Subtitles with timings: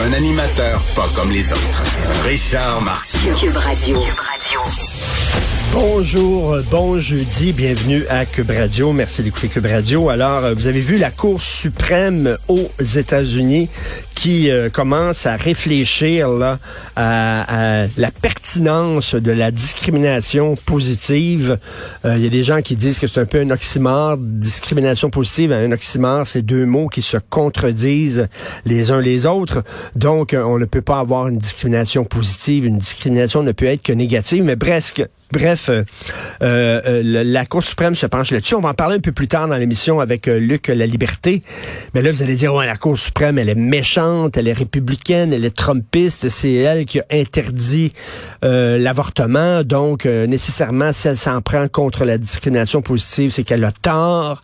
[0.00, 1.82] Un animateur pas comme les autres.
[2.24, 3.34] Richard Martineau.
[3.34, 3.98] Cube Radio.
[5.72, 8.92] Bonjour, euh, bon jeudi, bienvenue à Cube Radio.
[8.92, 10.08] Merci d'écouter Cube Radio.
[10.08, 13.68] Alors, euh, vous avez vu la Cour suprême aux États-Unis
[14.14, 16.58] qui euh, commence à réfléchir là,
[16.96, 21.58] à, à la pertinence de la discrimination positive.
[22.04, 24.16] Il y a des gens qui disent que c'est un peu un oxymore.
[24.18, 28.26] Discrimination positive, un oxymore, c'est deux mots qui se contredisent
[28.64, 29.62] les uns les autres.
[29.96, 32.66] Donc, on ne peut pas avoir une discrimination positive.
[32.66, 35.84] Une discrimination ne peut être que négative, mais presque Bref, euh,
[36.42, 38.54] euh, la Cour suprême se penche là-dessus.
[38.54, 41.42] On va en parler un peu plus tard dans l'émission avec euh, Luc La Liberté.
[41.94, 45.34] Mais là, vous allez dire, ouais, la Cour suprême, elle est méchante, elle est républicaine,
[45.34, 46.30] elle est trumpiste.
[46.30, 47.92] C'est elle qui a interdit
[48.42, 49.62] l'avortement.
[49.64, 54.42] Donc, nécessairement, si elle s'en prend contre la discrimination positive, c'est qu'elle a tort.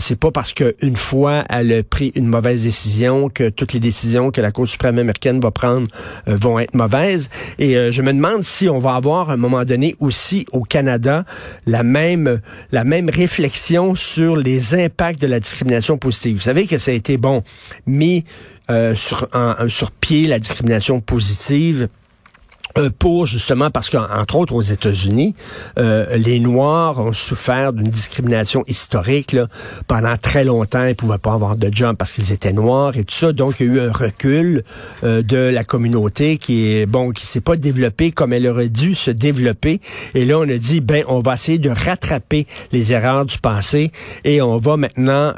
[0.00, 4.30] c'est pas parce qu'une fois elle a pris une mauvaise décision que toutes les décisions
[4.30, 5.88] que la Cour suprême américaine va prendre
[6.26, 7.30] vont être mauvaises.
[7.58, 11.24] Et je me demande si on va avoir un moment donné où aussi au Canada
[11.66, 16.36] la même, la même réflexion sur les impacts de la discrimination positive.
[16.36, 17.42] Vous savez que ça a été bon
[17.86, 18.24] mis
[18.70, 19.26] euh, sur,
[19.68, 21.88] sur pied la discrimination positive
[22.98, 25.34] pour justement parce qu'entre autres aux États-Unis,
[25.78, 29.46] euh, les Noirs ont souffert d'une discrimination historique là.
[29.86, 30.84] pendant très longtemps.
[30.84, 33.32] Ils pouvaient pas avoir de job parce qu'ils étaient noirs et tout ça.
[33.32, 34.62] Donc il y a eu un recul
[35.04, 38.94] euh, de la communauté qui est bon, qui s'est pas développée comme elle aurait dû
[38.94, 39.80] se développer.
[40.14, 43.92] Et là on a dit ben on va essayer de rattraper les erreurs du passé
[44.24, 45.32] et on va maintenant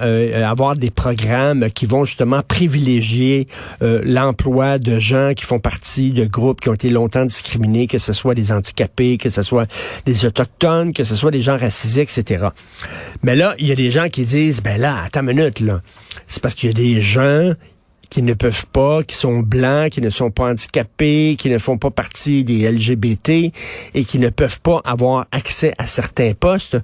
[0.44, 3.48] avoir des programmes qui vont justement privilégier
[3.80, 8.12] l'emploi de gens qui font partie de groupes qui ont été longtemps discriminés, que ce
[8.12, 9.70] soit des handicapés, que ce soit
[10.06, 12.48] des autochtones, que ce soit des gens racisés, etc.
[13.22, 15.80] Mais là, il y a des gens qui disent, ben là, attends une minute, là.
[16.26, 17.52] C'est parce qu'il y a des gens
[18.14, 21.78] qui ne peuvent pas, qui sont blancs, qui ne sont pas handicapés, qui ne font
[21.78, 23.50] pas partie des LGBT
[23.92, 26.78] et qui ne peuvent pas avoir accès à certains postes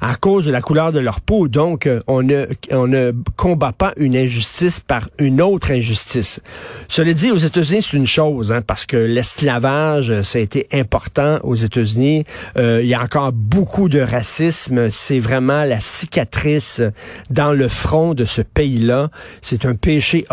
[0.00, 1.48] à cause de la couleur de leur peau.
[1.48, 6.38] Donc, euh, on ne, on ne combat pas une injustice par une autre injustice.
[6.86, 11.40] Cela dit, aux États-Unis, c'est une chose, hein, parce que l'esclavage, ça a été important
[11.42, 12.22] aux États-Unis.
[12.58, 14.88] Euh, il y a encore beaucoup de racisme.
[14.90, 16.80] C'est vraiment la cicatrice
[17.28, 19.10] dans le front de ce pays-là.
[19.42, 20.24] C'est un péché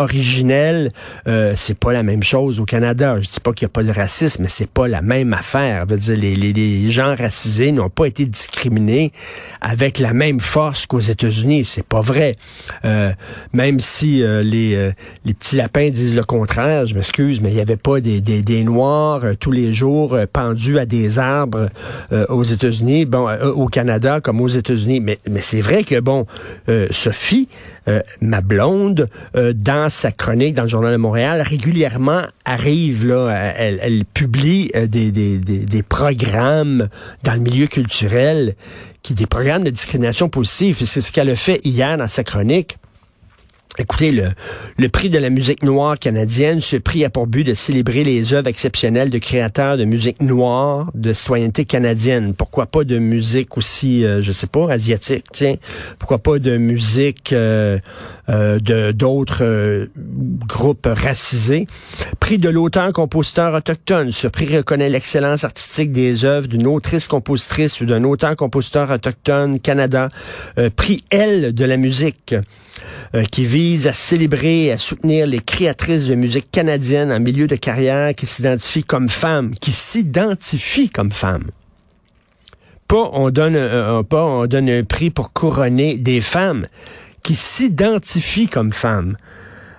[0.52, 3.20] euh, c'est pas la même chose au Canada.
[3.20, 5.86] Je dis pas qu'il n'y a pas de racisme, mais c'est pas la même affaire.
[5.88, 9.12] Dire, les, gens racisés n'ont pas été discriminés
[9.62, 11.66] avec la même force qu'aux États-Unis.
[11.66, 12.36] C'est pas vrai.
[12.86, 13.12] Euh,
[13.54, 14.94] même si euh, les,
[15.34, 19.52] petits lapins disent le contraire, je m'excuse, mais il n'y avait pas des, Noirs tous
[19.52, 21.68] les jours pendus à des arbres
[22.30, 25.00] aux États-Unis, bon, au Canada comme aux États-Unis.
[25.00, 26.26] Mais c'est vrai que, bon,
[26.92, 27.48] Sophie,
[28.22, 34.06] ma blonde, dans sa chronique dans le Journal de Montréal, régulièrement arrive, là, elle, elle
[34.06, 36.88] publie euh, des, des, des, des, programmes
[37.24, 38.56] dans le milieu culturel,
[39.02, 40.78] qui des programmes de discrimination positive.
[40.84, 42.78] C'est ce qu'elle a fait hier dans sa chronique.
[43.80, 44.12] Écoutez,
[44.78, 48.34] le, prix de la musique noire canadienne, ce prix a pour but de célébrer les
[48.34, 52.36] œuvres exceptionnelles de créateurs de musique noire, de citoyenneté canadienne.
[52.36, 55.56] Pourquoi pas de musique aussi, euh, je sais pas, asiatique, tiens.
[55.98, 57.80] Pourquoi pas de musique euh,
[58.30, 59.90] euh, de d'autres
[60.48, 61.66] groupes racisés.
[62.20, 64.12] Prix de l'auteur-compositeur autochtone.
[64.12, 70.10] Ce prix reconnaît l'excellence artistique des œuvres d'une autrice-compositrice ou d'un auteur-compositeur autochtone Canada.
[70.76, 72.36] prix L de la musique.
[73.16, 77.46] Euh, qui vise à célébrer et à soutenir les créatrices de musique canadienne en milieu
[77.46, 81.52] de carrière qui s'identifient comme femmes, qui s'identifient comme femmes.
[82.88, 86.66] Pas on pas on donne un prix pour couronner des femmes
[87.22, 89.18] qui s'identifient comme femmes.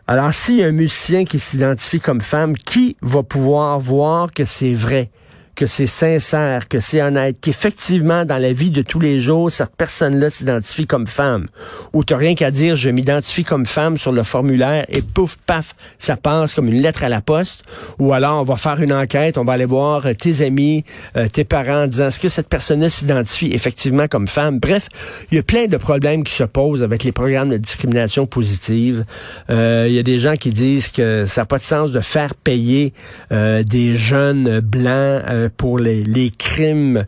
[0.06, 4.44] Alors, s'il y a un musicien qui s'identifie comme femme, qui va pouvoir voir que
[4.44, 5.10] c'est vrai?
[5.54, 9.76] Que c'est sincère, que c'est honnête, qu'effectivement, dans la vie de tous les jours, cette
[9.76, 11.46] personne-là s'identifie comme femme,
[11.92, 15.74] ou t'as rien qu'à dire, je m'identifie comme femme sur le formulaire, et pouf, paf,
[15.98, 17.62] ça passe comme une lettre à la poste,
[17.98, 20.84] ou alors on va faire une enquête, on va aller voir euh, tes amis,
[21.16, 24.58] euh, tes parents, en disant, est-ce que cette personne-là s'identifie effectivement comme femme?
[24.58, 24.88] Bref,
[25.30, 29.04] il y a plein de problèmes qui se posent avec les programmes de discrimination positive.
[29.50, 32.00] Euh, il y a des gens qui disent que ça n'a pas de sens de
[32.00, 32.92] faire payer
[33.30, 36.04] des jeunes blancs pour les,
[36.38, 37.06] crimes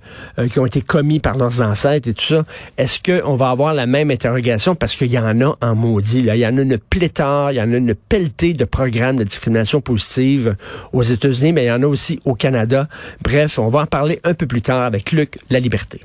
[0.51, 2.45] qui ont été commis par leurs ancêtres et tout ça.
[2.77, 4.75] Est-ce qu'on va avoir la même interrogation?
[4.75, 6.21] Parce qu'il y en a en maudit.
[6.21, 9.25] Il y en a une pléthore, il y en a une pelletée de programmes de
[9.25, 10.57] discrimination positive
[10.93, 12.89] aux États-Unis, mais il y en a aussi au Canada.
[13.23, 16.01] Bref, on va en parler un peu plus tard avec Luc La Liberté.